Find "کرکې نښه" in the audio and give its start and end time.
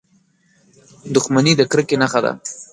1.71-2.19